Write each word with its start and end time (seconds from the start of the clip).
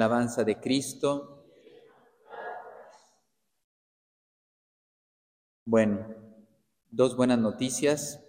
alabanza 0.00 0.44
de 0.44 0.58
Cristo. 0.58 1.44
Bueno, 5.66 6.06
dos 6.88 7.14
buenas 7.16 7.38
noticias 7.38 8.24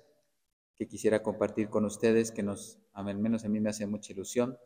que 0.78 0.90
quisiera 0.90 1.24
compartir 1.24 1.70
con 1.70 1.86
ustedes, 1.86 2.34
que 2.34 2.44
nos, 2.44 2.80
al 2.92 3.18
menos 3.18 3.46
a 3.46 3.50
mí 3.50 3.62
me 3.62 3.70
hace 3.70 3.88
mucha 3.88 4.12
ilusión. 4.12 4.58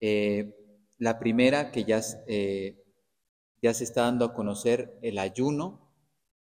Eh, 0.00 0.56
la 0.96 1.18
primera, 1.18 1.70
que 1.70 1.84
ya, 1.84 2.00
eh, 2.26 2.82
ya 3.60 3.74
se 3.74 3.84
está 3.84 4.02
dando 4.02 4.24
a 4.24 4.32
conocer 4.32 4.98
el 5.02 5.18
ayuno 5.18 5.92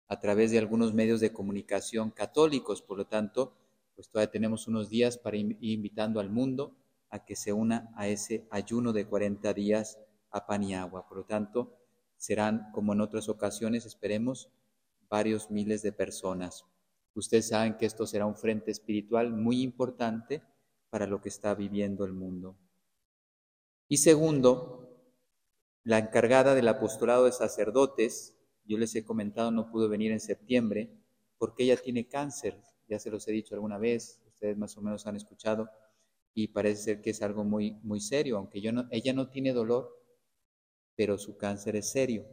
a 0.06 0.20
través 0.20 0.50
de 0.50 0.58
algunos 0.58 0.92
medios 0.92 1.20
de 1.20 1.32
comunicación 1.32 2.10
católicos, 2.10 2.82
por 2.82 2.98
lo 2.98 3.06
tanto, 3.06 3.56
pues 3.94 4.10
todavía 4.10 4.30
tenemos 4.30 4.68
unos 4.68 4.90
días 4.90 5.16
para 5.16 5.38
ir 5.38 5.56
invitando 5.62 6.20
al 6.20 6.28
mundo 6.28 6.76
a 7.10 7.24
que 7.24 7.36
se 7.36 7.52
una 7.52 7.90
a 7.96 8.08
ese 8.08 8.46
ayuno 8.50 8.92
de 8.92 9.06
40 9.06 9.52
días 9.54 9.98
a 10.30 10.46
pan 10.46 10.62
y 10.62 10.74
agua. 10.74 11.08
Por 11.08 11.18
lo 11.18 11.24
tanto, 11.24 11.76
serán, 12.16 12.70
como 12.72 12.92
en 12.92 13.00
otras 13.00 13.28
ocasiones, 13.28 13.86
esperemos, 13.86 14.50
varios 15.08 15.50
miles 15.50 15.82
de 15.82 15.92
personas. 15.92 16.64
Ustedes 17.14 17.48
saben 17.48 17.76
que 17.76 17.86
esto 17.86 18.06
será 18.06 18.26
un 18.26 18.36
frente 18.36 18.70
espiritual 18.70 19.32
muy 19.32 19.62
importante 19.62 20.42
para 20.90 21.06
lo 21.06 21.20
que 21.20 21.28
está 21.28 21.54
viviendo 21.54 22.04
el 22.04 22.12
mundo. 22.12 22.56
Y 23.88 23.98
segundo, 23.98 25.02
la 25.84 25.98
encargada 25.98 26.54
del 26.54 26.68
apostolado 26.68 27.24
de 27.24 27.32
sacerdotes, 27.32 28.36
yo 28.64 28.76
les 28.76 28.94
he 28.94 29.04
comentado, 29.04 29.50
no 29.50 29.70
pudo 29.70 29.88
venir 29.88 30.12
en 30.12 30.20
septiembre 30.20 30.92
porque 31.38 31.64
ella 31.64 31.76
tiene 31.76 32.08
cáncer, 32.08 32.60
ya 32.88 32.98
se 32.98 33.10
los 33.10 33.26
he 33.28 33.32
dicho 33.32 33.54
alguna 33.54 33.78
vez, 33.78 34.20
ustedes 34.26 34.58
más 34.58 34.76
o 34.76 34.82
menos 34.82 35.06
han 35.06 35.16
escuchado, 35.16 35.70
y 36.40 36.46
parece 36.46 36.82
ser 36.82 37.00
que 37.00 37.10
es 37.10 37.20
algo 37.20 37.42
muy, 37.42 37.80
muy 37.82 38.00
serio, 38.00 38.36
aunque 38.36 38.60
ella 38.60 39.12
no 39.12 39.28
tiene 39.28 39.52
dolor, 39.52 39.90
pero 40.94 41.18
su 41.18 41.36
cáncer 41.36 41.74
es 41.74 41.90
serio. 41.90 42.28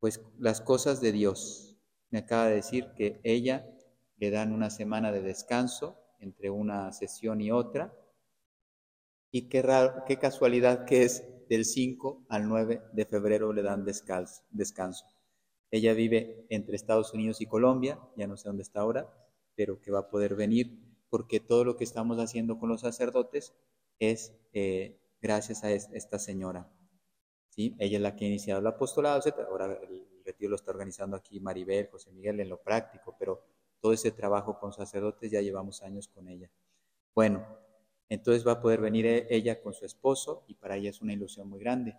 Pues 0.00 0.20
las 0.36 0.60
cosas 0.60 1.00
de 1.00 1.12
Dios. 1.12 1.78
Me 2.10 2.18
acaba 2.18 2.48
de 2.48 2.56
decir 2.56 2.88
que 2.96 3.20
ella 3.22 3.70
le 4.16 4.30
dan 4.32 4.52
una 4.52 4.68
semana 4.68 5.12
de 5.12 5.22
descanso 5.22 5.96
entre 6.18 6.50
una 6.50 6.90
sesión 6.90 7.40
y 7.40 7.52
otra. 7.52 7.96
Y 9.30 9.48
qué 9.48 10.18
casualidad 10.20 10.84
que 10.84 11.04
es 11.04 11.24
del 11.48 11.64
5 11.66 12.26
al 12.28 12.48
9 12.48 12.82
de 12.94 13.06
febrero 13.06 13.52
le 13.52 13.62
dan 13.62 13.84
descanso. 13.84 15.04
Ella 15.70 15.94
vive 15.94 16.46
entre 16.48 16.74
Estados 16.74 17.14
Unidos 17.14 17.40
y 17.40 17.46
Colombia, 17.46 18.00
ya 18.16 18.26
no 18.26 18.36
sé 18.36 18.48
dónde 18.48 18.64
está 18.64 18.80
ahora, 18.80 19.08
pero 19.54 19.80
que 19.80 19.92
va 19.92 20.00
a 20.00 20.10
poder 20.10 20.34
venir 20.34 20.93
porque 21.14 21.38
todo 21.38 21.64
lo 21.64 21.76
que 21.76 21.84
estamos 21.84 22.18
haciendo 22.18 22.58
con 22.58 22.68
los 22.68 22.80
sacerdotes 22.80 23.54
es 24.00 24.34
eh, 24.52 24.98
gracias 25.22 25.62
a 25.62 25.70
esta 25.70 26.18
señora. 26.18 26.68
¿sí? 27.50 27.76
Ella 27.78 27.98
es 27.98 28.02
la 28.02 28.16
que 28.16 28.24
ha 28.24 28.28
iniciado 28.28 28.58
el 28.58 28.66
apostolado, 28.66 29.22
ahora 29.48 29.78
el 29.80 30.08
retiro 30.24 30.50
lo 30.50 30.56
está 30.56 30.72
organizando 30.72 31.16
aquí 31.16 31.38
Maribel, 31.38 31.86
José 31.86 32.10
Miguel 32.10 32.40
en 32.40 32.48
lo 32.48 32.60
práctico, 32.60 33.14
pero 33.16 33.44
todo 33.78 33.92
ese 33.92 34.10
trabajo 34.10 34.58
con 34.58 34.72
sacerdotes 34.72 35.30
ya 35.30 35.40
llevamos 35.40 35.84
años 35.84 36.08
con 36.08 36.26
ella. 36.26 36.50
Bueno, 37.14 37.46
entonces 38.08 38.44
va 38.44 38.50
a 38.50 38.60
poder 38.60 38.80
venir 38.80 39.06
e, 39.06 39.28
ella 39.30 39.62
con 39.62 39.72
su 39.72 39.84
esposo 39.84 40.42
y 40.48 40.54
para 40.54 40.74
ella 40.74 40.90
es 40.90 41.00
una 41.00 41.12
ilusión 41.12 41.48
muy 41.48 41.60
grande. 41.60 41.96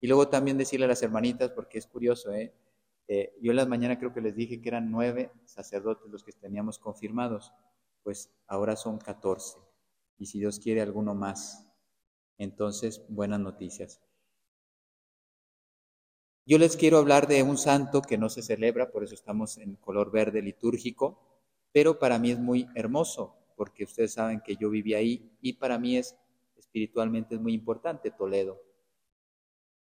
Y 0.00 0.06
luego 0.06 0.28
también 0.28 0.56
decirle 0.56 0.86
a 0.86 0.88
las 0.88 1.02
hermanitas, 1.02 1.50
porque 1.50 1.76
es 1.76 1.86
curioso, 1.86 2.32
¿eh? 2.32 2.54
Eh, 3.06 3.36
yo 3.42 3.50
en 3.52 3.56
la 3.56 3.66
mañana 3.66 3.98
creo 3.98 4.14
que 4.14 4.22
les 4.22 4.34
dije 4.34 4.62
que 4.62 4.68
eran 4.70 4.90
nueve 4.90 5.30
sacerdotes 5.44 6.10
los 6.10 6.24
que 6.24 6.32
teníamos 6.32 6.78
confirmados, 6.78 7.52
pues 8.06 8.30
ahora 8.46 8.76
son 8.76 8.98
catorce. 8.98 9.58
Y 10.16 10.26
si 10.26 10.38
Dios 10.38 10.60
quiere 10.60 10.80
alguno 10.80 11.16
más, 11.16 11.66
entonces 12.38 13.04
buenas 13.08 13.40
noticias. 13.40 14.00
Yo 16.44 16.58
les 16.58 16.76
quiero 16.76 16.98
hablar 16.98 17.26
de 17.26 17.42
un 17.42 17.58
santo 17.58 18.02
que 18.02 18.16
no 18.16 18.28
se 18.28 18.42
celebra, 18.42 18.92
por 18.92 19.02
eso 19.02 19.16
estamos 19.16 19.58
en 19.58 19.74
color 19.74 20.12
verde 20.12 20.40
litúrgico, 20.40 21.18
pero 21.72 21.98
para 21.98 22.20
mí 22.20 22.30
es 22.30 22.38
muy 22.38 22.68
hermoso, 22.76 23.34
porque 23.56 23.82
ustedes 23.82 24.12
saben 24.12 24.40
que 24.40 24.54
yo 24.54 24.70
viví 24.70 24.94
ahí 24.94 25.36
y 25.40 25.54
para 25.54 25.76
mí 25.76 25.96
es 25.96 26.16
espiritualmente 26.56 27.34
es 27.34 27.40
muy 27.40 27.54
importante 27.54 28.12
Toledo, 28.12 28.62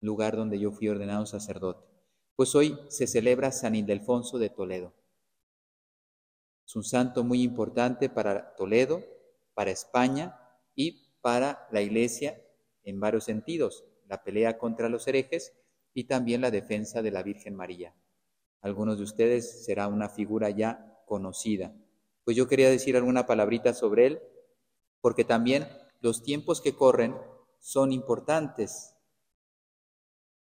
lugar 0.00 0.36
donde 0.36 0.58
yo 0.58 0.72
fui 0.72 0.88
ordenado 0.88 1.24
sacerdote. 1.24 1.86
Pues 2.34 2.52
hoy 2.56 2.80
se 2.88 3.06
celebra 3.06 3.52
San 3.52 3.76
Ildefonso 3.76 4.40
de 4.40 4.50
Toledo. 4.50 4.92
Es 6.68 6.76
un 6.76 6.84
santo 6.84 7.24
muy 7.24 7.42
importante 7.42 8.10
para 8.10 8.54
Toledo, 8.54 9.02
para 9.54 9.70
España 9.70 10.38
y 10.74 11.14
para 11.22 11.66
la 11.72 11.80
Iglesia 11.80 12.42
en 12.82 13.00
varios 13.00 13.24
sentidos, 13.24 13.86
la 14.06 14.22
pelea 14.22 14.58
contra 14.58 14.90
los 14.90 15.08
herejes 15.08 15.54
y 15.94 16.04
también 16.04 16.42
la 16.42 16.50
defensa 16.50 17.00
de 17.00 17.10
la 17.10 17.22
Virgen 17.22 17.56
María. 17.56 17.94
Algunos 18.60 18.98
de 18.98 19.04
ustedes 19.04 19.64
será 19.64 19.88
una 19.88 20.10
figura 20.10 20.50
ya 20.50 21.00
conocida. 21.06 21.74
Pues 22.24 22.36
yo 22.36 22.46
quería 22.48 22.68
decir 22.68 22.98
alguna 22.98 23.24
palabrita 23.24 23.72
sobre 23.72 24.06
él, 24.06 24.22
porque 25.00 25.24
también 25.24 25.66
los 26.00 26.22
tiempos 26.22 26.60
que 26.60 26.74
corren 26.74 27.16
son 27.60 27.92
importantes. 27.92 28.94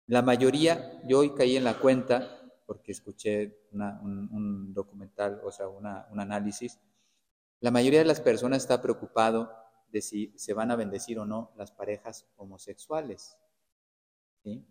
La 0.08 0.22
mayoría, 0.22 1.00
yo 1.06 1.20
hoy 1.20 1.34
caí 1.36 1.56
en 1.56 1.62
la 1.62 1.78
cuenta, 1.78 2.35
porque 2.66 2.92
escuché 2.92 3.68
un, 3.72 4.74
documental, 4.74 5.40
o 5.44 5.50
sea, 5.50 5.68
un 5.68 5.86
análisis, 6.20 6.78
la 7.60 7.70
mayoría 7.70 8.00
de 8.00 8.04
las 8.04 8.20
personas 8.20 8.58
está 8.58 8.82
preocupado 8.82 9.50
de 9.88 10.02
si 10.02 10.34
se 10.36 10.52
van 10.52 10.70
a 10.70 10.76
bendecir 10.76 11.18
o 11.18 11.24
no 11.24 11.52
las 11.56 11.70
parejas 11.70 12.26
homosexuales. 12.36 13.38
¿sí? 14.42 14.66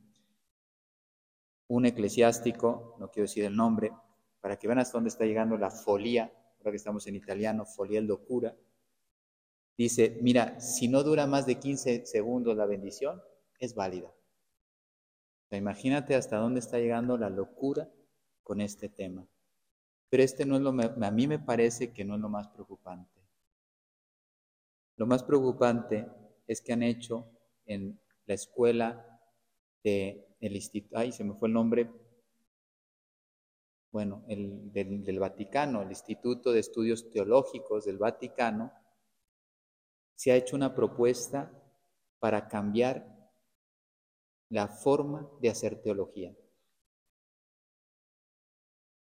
un 1.67 1.85
eclesiástico, 1.85 2.95
no 2.99 3.09
quiero 3.09 3.25
decir 3.25 3.43
el 3.45 3.55
nombre, 3.55 3.91
para 4.39 4.57
que 4.57 4.67
vean 4.67 4.79
hasta 4.79 4.97
dónde 4.97 5.09
está 5.09 5.25
llegando 5.25 5.57
la 5.57 5.71
folía, 5.71 6.31
ahora 6.59 6.71
que 6.71 6.77
estamos 6.77 7.07
en 7.07 7.15
italiano, 7.15 7.65
folía 7.65 7.99
el 7.99 8.05
locura, 8.05 8.55
dice, 9.77 10.19
mira, 10.21 10.59
si 10.59 10.87
no 10.87 11.03
dura 11.03 11.25
más 11.25 11.45
de 11.45 11.59
15 11.59 12.05
segundos 12.05 12.55
la 12.55 12.65
bendición, 12.65 13.21
es 13.59 13.73
válida. 13.73 14.13
Imagínate 15.55 16.15
hasta 16.15 16.37
dónde 16.37 16.59
está 16.59 16.79
llegando 16.79 17.17
la 17.17 17.29
locura 17.29 17.89
con 18.43 18.61
este 18.61 18.89
tema. 18.89 19.27
Pero 20.09 20.23
este 20.23 20.45
no 20.45 20.55
es 20.55 20.61
lo, 20.61 20.69
a 20.69 21.11
mí 21.11 21.27
me 21.27 21.39
parece 21.39 21.91
que 21.93 22.05
no 22.05 22.15
es 22.15 22.21
lo 22.21 22.29
más 22.29 22.47
preocupante. 22.47 23.21
Lo 24.97 25.05
más 25.05 25.23
preocupante 25.23 26.07
es 26.47 26.61
que 26.61 26.73
han 26.73 26.83
hecho 26.83 27.27
en 27.65 27.99
la 28.25 28.33
escuela 28.33 29.19
de 29.83 30.25
el 30.39 30.55
instituto, 30.55 30.97
ay, 30.97 31.11
se 31.11 31.23
me 31.23 31.33
fue 31.33 31.47
el 31.47 31.53
nombre, 31.53 31.91
bueno, 33.91 34.23
el, 34.27 34.71
del, 34.71 35.19
Vaticano, 35.19 35.81
el 35.81 35.89
Instituto 35.89 36.51
de 36.51 36.59
Estudios 36.59 37.09
Teológicos 37.09 37.85
del 37.85 37.97
Vaticano, 37.97 38.71
se 40.15 40.31
ha 40.31 40.35
hecho 40.35 40.55
una 40.55 40.75
propuesta 40.75 41.51
para 42.19 42.47
cambiar 42.47 43.14
la 44.49 44.67
forma 44.67 45.29
de 45.41 45.49
hacer 45.49 45.81
teología. 45.81 46.35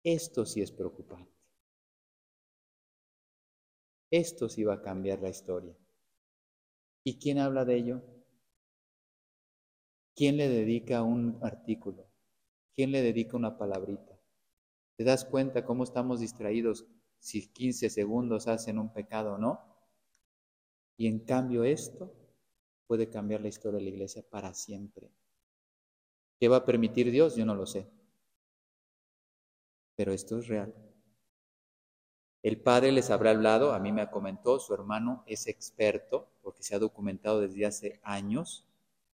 Esto 0.03 0.45
sí 0.45 0.61
es 0.61 0.71
preocupante. 0.73 1.31
Esto 4.11 4.49
sí 4.49 4.63
va 4.63 4.75
a 4.75 4.81
cambiar 4.83 5.19
la 5.19 5.29
historia. 5.29 5.75
¿Y 7.03 7.17
quién 7.17 7.39
habla 7.39 7.65
de 7.65 7.75
ello? 7.75 8.01
¿Quién 10.15 10.37
le 10.37 10.49
dedica 10.49 11.01
un 11.01 11.39
artículo? 11.41 12.05
¿Quién 12.75 12.91
le 12.91 13.01
dedica 13.01 13.37
una 13.37 13.57
palabrita? 13.57 14.19
¿Te 14.97 15.03
das 15.03 15.25
cuenta 15.25 15.65
cómo 15.65 15.83
estamos 15.83 16.19
distraídos 16.19 16.85
si 17.19 17.47
15 17.51 17.89
segundos 17.89 18.47
hacen 18.47 18.79
un 18.79 18.93
pecado 18.93 19.33
o 19.33 19.37
no? 19.37 19.61
Y 20.97 21.07
en 21.07 21.19
cambio 21.19 21.63
esto 21.63 22.13
puede 22.85 23.09
cambiar 23.09 23.41
la 23.41 23.47
historia 23.47 23.77
de 23.79 23.85
la 23.85 23.89
iglesia 23.91 24.23
para 24.29 24.53
siempre. 24.53 25.09
¿Qué 26.39 26.47
va 26.47 26.57
a 26.57 26.65
permitir 26.65 27.11
Dios? 27.11 27.35
Yo 27.35 27.45
no 27.45 27.55
lo 27.55 27.65
sé. 27.65 27.87
Pero 29.95 30.13
esto 30.13 30.39
es 30.39 30.47
real. 30.47 30.73
El 32.41 32.61
padre 32.61 32.93
les 32.93 33.09
habrá 33.09 33.31
hablado, 33.31 33.73
a 33.73 33.79
mí 33.79 33.91
me 33.91 34.09
comentó, 34.09 34.59
su 34.59 34.73
hermano 34.73 35.23
es 35.27 35.47
experto, 35.47 36.31
porque 36.41 36.63
se 36.63 36.73
ha 36.73 36.79
documentado 36.79 37.41
desde 37.41 37.65
hace 37.65 37.99
años, 38.03 38.65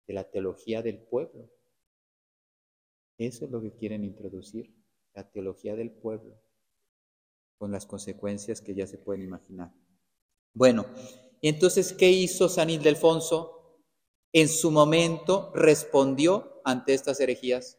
de 0.08 0.14
la 0.14 0.24
teología 0.24 0.82
del 0.82 0.98
pueblo. 0.98 1.48
Eso 3.18 3.44
es 3.44 3.50
lo 3.52 3.62
que 3.62 3.72
quieren 3.72 4.02
introducir, 4.02 4.74
la 5.14 5.30
teología 5.30 5.76
del 5.76 5.92
pueblo, 5.92 6.34
con 7.58 7.70
las 7.70 7.86
consecuencias 7.86 8.60
que 8.60 8.74
ya 8.74 8.88
se 8.88 8.98
pueden 8.98 9.22
imaginar. 9.22 9.72
Bueno, 10.52 10.86
entonces, 11.40 11.92
¿qué 11.92 12.10
hizo 12.10 12.48
San 12.48 12.70
Ildefonso? 12.70 13.80
En 14.32 14.48
su 14.48 14.72
momento 14.72 15.52
respondió 15.54 16.51
ante 16.64 16.94
estas 16.94 17.20
herejías. 17.20 17.78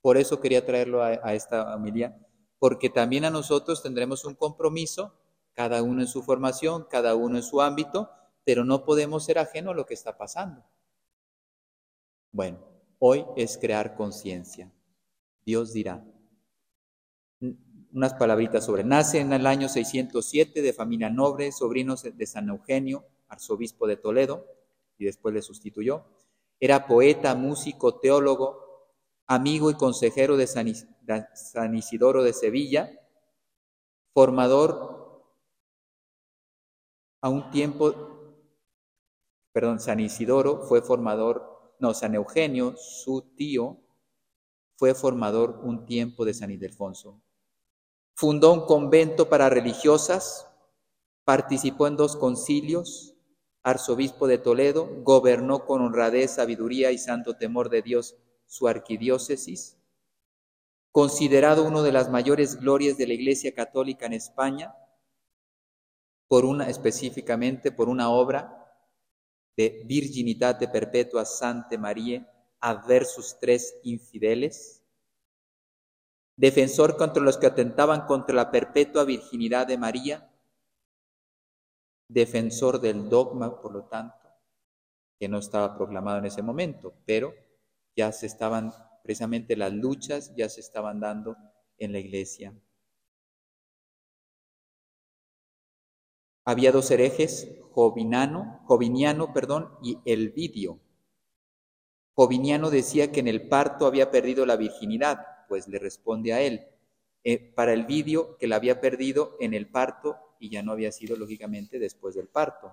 Por 0.00 0.16
eso 0.16 0.40
quería 0.40 0.66
traerlo 0.66 1.02
a, 1.02 1.34
esta 1.34 1.64
familia, 1.64 2.18
porque 2.58 2.90
también 2.90 3.24
a 3.24 3.30
nosotros 3.30 3.82
tendremos 3.82 4.24
un 4.24 4.34
compromiso, 4.34 5.14
cada 5.54 5.82
uno 5.82 6.02
en 6.02 6.08
su 6.08 6.22
formación, 6.22 6.86
cada 6.90 7.14
uno 7.14 7.36
en 7.36 7.42
su 7.42 7.62
ámbito, 7.62 8.10
pero 8.44 8.64
no 8.64 8.84
podemos 8.84 9.24
ser 9.24 9.38
ajeno 9.38 9.70
a 9.70 9.74
lo 9.74 9.86
que 9.86 9.94
está 9.94 10.18
pasando. 10.18 10.64
Bueno, 12.32 12.58
hoy 12.98 13.24
es 13.36 13.56
crear 13.56 13.94
conciencia. 13.94 14.70
Dios 15.46 15.72
dirá. 15.72 16.04
Unas 17.92 18.14
palabritas 18.14 18.64
sobre. 18.64 18.82
Nace 18.82 19.20
en 19.20 19.32
el 19.32 19.46
año 19.46 19.68
607 19.68 20.60
de 20.60 20.72
familia 20.72 21.10
noble, 21.10 21.52
sobrino 21.52 21.94
de 21.96 22.26
San 22.26 22.48
Eugenio, 22.48 23.06
arzobispo 23.28 23.86
de 23.86 23.96
Toledo, 23.96 24.46
y 24.98 25.04
después 25.04 25.34
le 25.34 25.42
sustituyó. 25.42 26.04
Era 26.60 26.86
poeta, 26.86 27.34
músico, 27.34 27.98
teólogo, 27.98 28.64
amigo 29.26 29.70
y 29.70 29.74
consejero 29.74 30.36
de 30.36 30.46
San 30.46 31.74
Isidoro 31.74 32.22
de 32.22 32.32
Sevilla, 32.32 32.90
formador 34.12 35.24
a 37.20 37.28
un 37.30 37.50
tiempo, 37.50 37.94
perdón, 39.52 39.80
San 39.80 39.98
Isidoro 39.98 40.66
fue 40.66 40.82
formador, 40.82 41.74
no, 41.78 41.94
San 41.94 42.14
Eugenio, 42.14 42.76
su 42.76 43.22
tío, 43.34 43.78
fue 44.76 44.94
formador 44.94 45.60
un 45.62 45.86
tiempo 45.86 46.24
de 46.24 46.34
San 46.34 46.50
Ildefonso. 46.50 47.22
Fundó 48.14 48.52
un 48.52 48.66
convento 48.66 49.28
para 49.28 49.48
religiosas, 49.48 50.48
participó 51.24 51.86
en 51.86 51.96
dos 51.96 52.16
concilios, 52.16 53.13
arzobispo 53.64 54.28
de 54.28 54.38
Toledo, 54.38 54.88
gobernó 55.02 55.66
con 55.66 55.80
honradez, 55.80 56.32
sabiduría 56.32 56.92
y 56.92 56.98
santo 56.98 57.36
temor 57.36 57.70
de 57.70 57.82
Dios 57.82 58.16
su 58.46 58.68
arquidiócesis, 58.68 59.78
considerado 60.92 61.64
uno 61.64 61.82
de 61.82 61.90
las 61.90 62.10
mayores 62.10 62.60
glorias 62.60 62.96
de 62.96 63.08
la 63.08 63.14
Iglesia 63.14 63.52
Católica 63.54 64.06
en 64.06 64.12
España, 64.12 64.74
por 66.28 66.44
una, 66.44 66.68
específicamente 66.68 67.72
por 67.72 67.88
una 67.88 68.10
obra 68.10 68.64
de 69.56 69.82
Virginitate 69.86 70.68
Perpetua 70.68 71.24
Sante 71.24 71.78
María 71.78 72.30
adversus 72.60 73.38
tres 73.40 73.78
infideles, 73.82 74.82
defensor 76.36 76.96
contra 76.96 77.22
los 77.22 77.36
que 77.36 77.46
atentaban 77.46 78.06
contra 78.06 78.34
la 78.34 78.50
perpetua 78.50 79.04
virginidad 79.04 79.66
de 79.66 79.78
María, 79.78 80.33
defensor 82.08 82.80
del 82.80 83.08
dogma, 83.08 83.60
por 83.60 83.72
lo 83.72 83.84
tanto, 83.84 84.28
que 85.18 85.28
no 85.28 85.38
estaba 85.38 85.76
proclamado 85.76 86.18
en 86.18 86.26
ese 86.26 86.42
momento, 86.42 86.94
pero 87.06 87.34
ya 87.96 88.12
se 88.12 88.26
estaban, 88.26 88.72
precisamente 89.02 89.56
las 89.56 89.72
luchas 89.72 90.34
ya 90.36 90.48
se 90.48 90.60
estaban 90.60 91.00
dando 91.00 91.36
en 91.78 91.92
la 91.92 91.98
iglesia. 91.98 92.54
Había 96.44 96.72
dos 96.72 96.90
herejes, 96.90 97.48
Jovinano, 97.70 98.60
Joviniano 98.66 99.32
perdón, 99.32 99.70
y 99.82 99.98
Elvidio. 100.04 100.78
Joviniano 102.14 102.70
decía 102.70 103.10
que 103.10 103.20
en 103.20 103.28
el 103.28 103.48
parto 103.48 103.86
había 103.86 104.10
perdido 104.10 104.44
la 104.44 104.56
virginidad, 104.56 105.24
pues 105.48 105.66
le 105.68 105.78
responde 105.78 106.32
a 106.32 106.42
él, 106.42 106.68
eh, 107.24 107.38
para 107.38 107.72
Elvidio 107.72 108.36
que 108.36 108.46
la 108.46 108.56
había 108.56 108.80
perdido 108.80 109.36
en 109.40 109.54
el 109.54 109.70
parto 109.70 110.33
y 110.44 110.50
ya 110.50 110.62
no 110.62 110.72
había 110.72 110.92
sido 110.92 111.16
lógicamente 111.16 111.78
después 111.78 112.14
del 112.14 112.28
parto. 112.28 112.70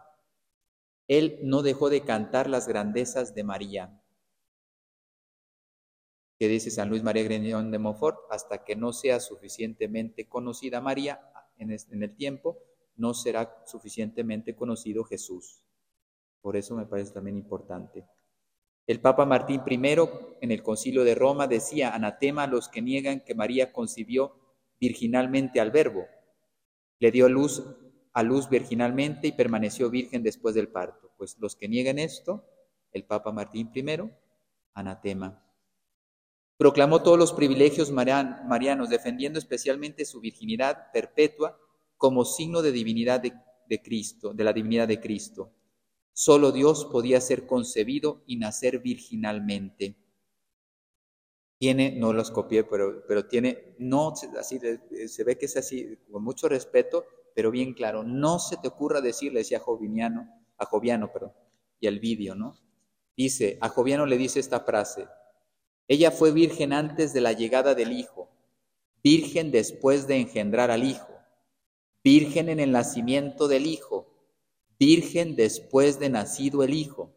Él 1.07 1.39
no 1.43 1.61
dejó 1.61 1.89
de 1.89 2.01
cantar 2.01 2.49
las 2.49 2.67
grandezas 2.67 3.33
de 3.33 3.45
María, 3.45 4.03
que 6.37 6.49
dice 6.49 6.69
San 6.69 6.89
Luis 6.89 7.01
María 7.01 7.23
Greñón 7.23 7.71
de 7.71 7.79
Montfort, 7.79 8.19
hasta 8.29 8.65
que 8.65 8.75
no 8.75 8.91
sea 8.91 9.21
suficientemente 9.21 10.27
conocida 10.27 10.81
María 10.81 11.21
en 11.57 12.03
el 12.03 12.15
tiempo, 12.15 12.59
no 12.97 13.13
será 13.13 13.63
suficientemente 13.65 14.53
conocido 14.53 15.05
Jesús. 15.05 15.63
Por 16.41 16.57
eso 16.57 16.75
me 16.75 16.85
parece 16.85 17.13
también 17.13 17.37
importante. 17.37 18.05
El 18.85 18.99
Papa 18.99 19.25
Martín 19.25 19.61
I 19.65 19.79
en 20.41 20.51
el 20.51 20.61
Concilio 20.61 21.05
de 21.05 21.15
Roma 21.15 21.47
decía, 21.47 21.95
anatema 21.95 22.43
a 22.43 22.47
los 22.47 22.67
que 22.67 22.81
niegan 22.81 23.21
que 23.21 23.35
María 23.35 23.71
concibió 23.71 24.35
virginalmente 24.77 25.61
al 25.61 25.71
Verbo, 25.71 26.07
le 27.01 27.11
dio 27.11 27.27
luz 27.27 27.63
a 28.13 28.21
luz 28.21 28.47
virginalmente 28.47 29.27
y 29.27 29.31
permaneció 29.31 29.89
virgen 29.89 30.21
después 30.21 30.53
del 30.53 30.67
parto. 30.67 31.11
Pues 31.17 31.35
los 31.39 31.55
que 31.55 31.67
niegan 31.67 31.97
esto, 31.97 32.45
el 32.93 33.05
Papa 33.05 33.31
Martín 33.31 33.71
I, 33.73 34.11
anatema. 34.75 35.43
Proclamó 36.57 37.01
todos 37.01 37.17
los 37.17 37.33
privilegios 37.33 37.89
marianos, 37.91 38.89
defendiendo 38.89 39.39
especialmente 39.39 40.05
su 40.05 40.19
virginidad 40.19 40.91
perpetua 40.93 41.59
como 41.97 42.23
signo 42.23 42.61
de 42.61 42.71
divinidad 42.71 43.19
de, 43.19 43.81
Cristo, 43.81 44.31
de 44.35 44.43
la 44.43 44.53
divinidad 44.53 44.87
de 44.87 44.99
Cristo. 44.99 45.51
Solo 46.13 46.51
Dios 46.51 46.85
podía 46.85 47.19
ser 47.19 47.47
concebido 47.47 48.21
y 48.27 48.35
nacer 48.35 48.77
virginalmente. 48.77 49.95
Tiene, 51.61 51.91
no 51.91 52.11
los 52.11 52.31
copié, 52.31 52.63
pero, 52.63 53.05
pero 53.07 53.27
tiene, 53.27 53.75
no, 53.77 54.15
así, 54.39 54.59
se 55.07 55.23
ve 55.23 55.37
que 55.37 55.45
es 55.45 55.57
así, 55.57 55.95
con 56.11 56.23
mucho 56.23 56.49
respeto, 56.49 57.05
pero 57.35 57.51
bien 57.51 57.75
claro, 57.75 58.01
no 58.01 58.39
se 58.39 58.57
te 58.57 58.67
ocurra 58.67 58.99
decirle, 58.99 59.41
decía 59.41 59.59
a 59.59 59.61
Joviano, 59.61 60.27
a 60.57 60.65
Joviano, 60.65 61.11
perdón, 61.13 61.33
y 61.79 61.85
al 61.85 61.99
vídeo, 61.99 62.33
¿no? 62.33 62.55
Dice, 63.15 63.59
a 63.61 63.69
Joviano 63.69 64.07
le 64.07 64.17
dice 64.17 64.39
esta 64.39 64.61
frase, 64.61 65.07
ella 65.87 66.09
fue 66.09 66.31
virgen 66.31 66.73
antes 66.73 67.13
de 67.13 67.21
la 67.21 67.33
llegada 67.33 67.75
del 67.75 67.91
Hijo, 67.91 68.31
virgen 69.03 69.51
después 69.51 70.07
de 70.07 70.15
engendrar 70.15 70.71
al 70.71 70.83
Hijo, 70.83 71.13
virgen 72.03 72.49
en 72.49 72.59
el 72.59 72.71
nacimiento 72.71 73.47
del 73.47 73.67
Hijo, 73.67 74.07
virgen 74.79 75.35
después 75.35 75.99
de 75.99 76.09
nacido 76.09 76.63
el 76.63 76.73
Hijo, 76.73 77.13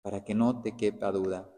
para 0.00 0.24
que 0.24 0.34
no 0.34 0.62
te 0.62 0.74
quepa 0.78 1.12
duda. 1.12 1.53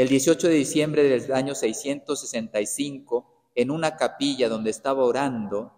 El 0.00 0.08
18 0.08 0.48
de 0.48 0.54
diciembre 0.54 1.02
del 1.02 1.30
año 1.34 1.54
665, 1.54 3.50
en 3.54 3.70
una 3.70 3.98
capilla 3.98 4.48
donde 4.48 4.70
estaba 4.70 5.04
orando, 5.04 5.74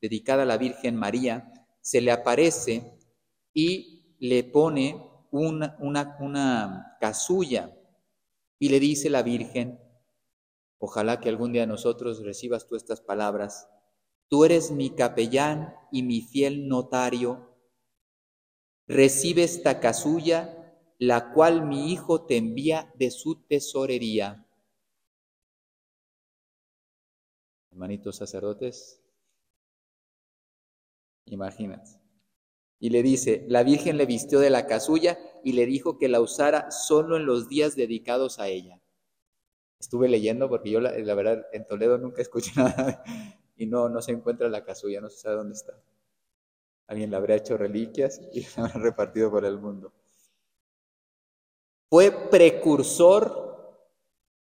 dedicada 0.00 0.44
a 0.44 0.46
la 0.46 0.56
Virgen 0.56 0.96
María, 0.96 1.52
se 1.82 2.00
le 2.00 2.10
aparece 2.10 2.98
y 3.52 4.16
le 4.20 4.42
pone 4.42 4.96
una, 5.30 5.76
una, 5.80 6.96
casulla 6.98 7.76
y 8.58 8.70
le 8.70 8.80
dice 8.80 9.10
la 9.10 9.22
Virgen, 9.22 9.78
ojalá 10.78 11.20
que 11.20 11.28
algún 11.28 11.52
día 11.52 11.66
nosotros 11.66 12.24
recibas 12.24 12.66
tú 12.66 12.74
estas 12.74 13.02
palabras, 13.02 13.68
tú 14.28 14.46
eres 14.46 14.70
mi 14.70 14.94
capellán 14.94 15.74
y 15.92 16.04
mi 16.04 16.22
fiel 16.22 16.68
notario, 16.68 17.54
recibe 18.86 19.42
esta 19.42 19.78
casulla 19.78 20.57
la 20.98 21.32
cual 21.32 21.64
mi 21.64 21.92
hijo 21.92 22.26
te 22.26 22.36
envía 22.36 22.92
de 22.96 23.10
su 23.10 23.36
tesorería. 23.46 24.44
Hermanitos 27.70 28.16
sacerdotes, 28.16 29.00
imaginas. 31.26 32.00
Y 32.80 32.90
le 32.90 33.02
dice, 33.02 33.44
la 33.48 33.62
Virgen 33.62 33.96
le 33.96 34.06
vistió 34.06 34.40
de 34.40 34.50
la 34.50 34.66
casulla 34.66 35.18
y 35.44 35.52
le 35.52 35.66
dijo 35.66 35.98
que 35.98 36.08
la 36.08 36.20
usara 36.20 36.70
solo 36.70 37.16
en 37.16 37.26
los 37.26 37.48
días 37.48 37.76
dedicados 37.76 38.40
a 38.40 38.48
ella. 38.48 38.80
Estuve 39.78 40.08
leyendo 40.08 40.48
porque 40.48 40.70
yo 40.70 40.80
la, 40.80 41.14
verdad 41.14 41.46
en 41.52 41.66
Toledo 41.66 41.98
nunca 41.98 42.22
escuché 42.22 42.50
nada 42.56 43.04
y 43.56 43.66
no, 43.66 43.88
no 43.88 44.02
se 44.02 44.12
encuentra 44.12 44.48
la 44.48 44.64
casulla, 44.64 45.00
no 45.00 45.10
se 45.10 45.18
sabe 45.18 45.36
dónde 45.36 45.54
está. 45.54 45.80
Alguien 46.88 47.10
la 47.10 47.18
habrá 47.18 47.36
hecho 47.36 47.56
reliquias 47.56 48.20
y 48.32 48.40
la 48.56 48.64
habrá 48.64 48.80
repartido 48.80 49.30
por 49.30 49.44
el 49.44 49.58
mundo. 49.58 49.92
Fue 51.90 52.10
precursor 52.10 53.82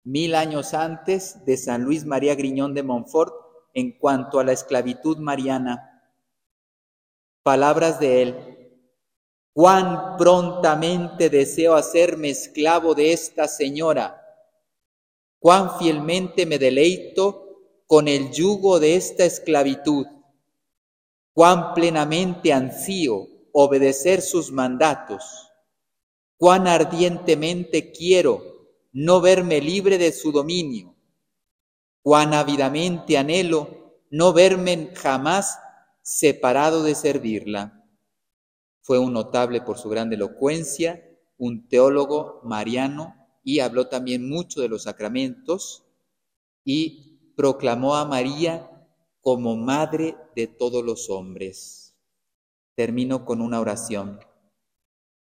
mil 0.04 0.34
años 0.34 0.74
antes 0.74 1.42
de 1.46 1.56
San 1.56 1.84
Luis 1.84 2.04
María 2.04 2.34
Griñón 2.34 2.74
de 2.74 2.82
Montfort 2.82 3.32
en 3.72 3.98
cuanto 3.98 4.38
a 4.38 4.44
la 4.44 4.52
esclavitud 4.52 5.16
mariana. 5.16 6.02
Palabras 7.42 7.98
de 7.98 8.22
él. 8.22 8.76
Cuán 9.54 10.18
prontamente 10.18 11.30
deseo 11.30 11.76
hacerme 11.76 12.28
esclavo 12.28 12.94
de 12.94 13.14
esta 13.14 13.48
señora. 13.48 14.22
Cuán 15.38 15.78
fielmente 15.78 16.44
me 16.44 16.58
deleito 16.58 17.62
con 17.86 18.06
el 18.06 18.30
yugo 18.32 18.78
de 18.78 18.96
esta 18.96 19.24
esclavitud. 19.24 20.06
Cuán 21.32 21.72
plenamente 21.72 22.52
ansío 22.52 23.26
obedecer 23.52 24.20
sus 24.20 24.52
mandatos 24.52 25.49
cuán 26.40 26.66
ardientemente 26.66 27.92
quiero 27.92 28.66
no 28.92 29.20
verme 29.20 29.60
libre 29.60 29.98
de 29.98 30.10
su 30.10 30.32
dominio, 30.32 30.96
cuán 32.00 32.32
ávidamente 32.32 33.18
anhelo 33.18 34.00
no 34.08 34.32
verme 34.32 34.90
jamás 34.96 35.58
separado 36.00 36.82
de 36.82 36.94
servirla. 36.94 37.84
Fue 38.80 38.98
un 38.98 39.12
notable 39.12 39.60
por 39.60 39.76
su 39.76 39.90
gran 39.90 40.10
elocuencia, 40.14 41.06
un 41.36 41.68
teólogo 41.68 42.40
mariano 42.42 43.14
y 43.44 43.60
habló 43.60 43.88
también 43.88 44.26
mucho 44.26 44.62
de 44.62 44.70
los 44.70 44.84
sacramentos 44.84 45.84
y 46.64 47.34
proclamó 47.36 47.96
a 47.96 48.06
María 48.06 48.88
como 49.20 49.56
madre 49.58 50.16
de 50.34 50.46
todos 50.46 50.82
los 50.82 51.10
hombres. 51.10 51.98
Termino 52.76 53.26
con 53.26 53.42
una 53.42 53.60
oración 53.60 54.20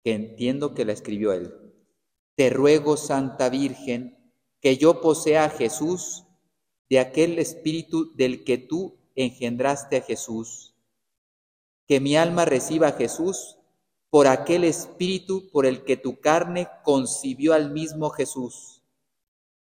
que 0.06 0.14
entiendo 0.14 0.72
que 0.72 0.84
la 0.84 0.92
escribió 0.92 1.32
él. 1.32 1.52
Te 2.36 2.48
ruego, 2.48 2.96
Santa 2.96 3.48
Virgen, 3.48 4.16
que 4.60 4.76
yo 4.76 5.00
posea 5.00 5.46
a 5.46 5.50
Jesús, 5.50 6.22
de 6.88 7.00
aquel 7.00 7.40
espíritu 7.40 8.14
del 8.14 8.44
que 8.44 8.56
tú 8.56 9.00
engendraste 9.16 9.96
a 9.96 10.02
Jesús. 10.02 10.76
Que 11.88 11.98
mi 11.98 12.16
alma 12.16 12.44
reciba 12.44 12.86
a 12.86 12.92
Jesús 12.92 13.58
por 14.08 14.28
aquel 14.28 14.62
espíritu 14.62 15.50
por 15.50 15.66
el 15.66 15.82
que 15.82 15.96
tu 15.96 16.20
carne 16.20 16.68
concibió 16.84 17.52
al 17.52 17.72
mismo 17.72 18.10
Jesús. 18.10 18.84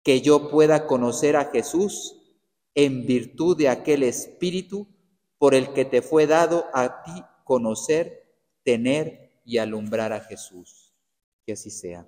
Que 0.04 0.20
yo 0.20 0.52
pueda 0.52 0.86
conocer 0.86 1.34
a 1.34 1.46
Jesús 1.46 2.14
en 2.76 3.06
virtud 3.06 3.56
de 3.56 3.70
aquel 3.70 4.04
espíritu 4.04 4.86
por 5.36 5.56
el 5.56 5.72
que 5.72 5.84
te 5.84 6.00
fue 6.00 6.28
dado 6.28 6.66
a 6.72 7.02
ti 7.02 7.24
conocer, 7.42 8.36
tener 8.62 9.27
y 9.48 9.56
alumbrar 9.56 10.12
a 10.12 10.20
Jesús. 10.20 10.92
Que 11.46 11.54
así 11.54 11.70
sea. 11.70 12.06